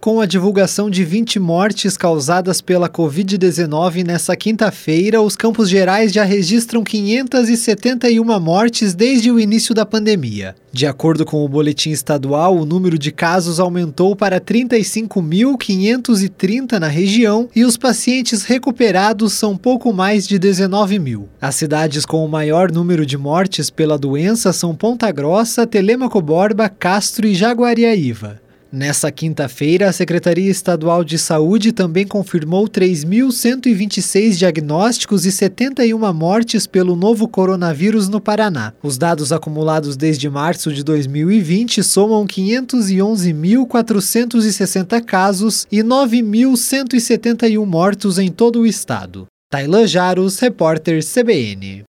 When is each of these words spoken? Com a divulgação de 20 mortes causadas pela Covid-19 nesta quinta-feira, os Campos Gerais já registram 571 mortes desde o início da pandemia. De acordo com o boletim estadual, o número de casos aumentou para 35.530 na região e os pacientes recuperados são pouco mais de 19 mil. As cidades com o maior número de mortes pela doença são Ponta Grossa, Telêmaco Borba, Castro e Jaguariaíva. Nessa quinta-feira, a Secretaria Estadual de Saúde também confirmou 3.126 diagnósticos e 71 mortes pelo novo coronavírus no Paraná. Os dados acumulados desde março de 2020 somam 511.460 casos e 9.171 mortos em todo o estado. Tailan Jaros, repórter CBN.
Com 0.00 0.18
a 0.18 0.24
divulgação 0.24 0.88
de 0.88 1.04
20 1.04 1.38
mortes 1.38 1.94
causadas 1.94 2.62
pela 2.62 2.88
Covid-19 2.88 4.02
nesta 4.02 4.34
quinta-feira, 4.34 5.20
os 5.20 5.36
Campos 5.36 5.68
Gerais 5.68 6.10
já 6.10 6.24
registram 6.24 6.82
571 6.82 8.40
mortes 8.40 8.94
desde 8.94 9.30
o 9.30 9.38
início 9.38 9.74
da 9.74 9.84
pandemia. 9.84 10.56
De 10.72 10.86
acordo 10.86 11.26
com 11.26 11.44
o 11.44 11.48
boletim 11.48 11.90
estadual, 11.90 12.56
o 12.56 12.64
número 12.64 12.98
de 12.98 13.12
casos 13.12 13.60
aumentou 13.60 14.16
para 14.16 14.40
35.530 14.40 16.78
na 16.78 16.88
região 16.88 17.46
e 17.54 17.62
os 17.62 17.76
pacientes 17.76 18.44
recuperados 18.44 19.34
são 19.34 19.54
pouco 19.54 19.92
mais 19.92 20.26
de 20.26 20.38
19 20.38 20.98
mil. 20.98 21.28
As 21.38 21.56
cidades 21.56 22.06
com 22.06 22.24
o 22.24 22.28
maior 22.28 22.72
número 22.72 23.04
de 23.04 23.18
mortes 23.18 23.68
pela 23.68 23.98
doença 23.98 24.50
são 24.50 24.74
Ponta 24.74 25.12
Grossa, 25.12 25.66
Telêmaco 25.66 26.22
Borba, 26.22 26.70
Castro 26.70 27.26
e 27.26 27.34
Jaguariaíva. 27.34 28.40
Nessa 28.72 29.10
quinta-feira, 29.10 29.88
a 29.88 29.92
Secretaria 29.92 30.48
Estadual 30.48 31.02
de 31.02 31.18
Saúde 31.18 31.72
também 31.72 32.06
confirmou 32.06 32.68
3.126 32.68 34.36
diagnósticos 34.36 35.26
e 35.26 35.32
71 35.32 36.12
mortes 36.12 36.68
pelo 36.68 36.94
novo 36.94 37.26
coronavírus 37.26 38.08
no 38.08 38.20
Paraná. 38.20 38.72
Os 38.80 38.96
dados 38.96 39.32
acumulados 39.32 39.96
desde 39.96 40.30
março 40.30 40.72
de 40.72 40.84
2020 40.84 41.82
somam 41.82 42.24
511.460 42.24 45.04
casos 45.04 45.66
e 45.72 45.82
9.171 45.82 47.66
mortos 47.66 48.20
em 48.20 48.30
todo 48.30 48.60
o 48.60 48.66
estado. 48.66 49.26
Tailan 49.50 49.84
Jaros, 49.84 50.38
repórter 50.38 51.04
CBN. 51.04 51.78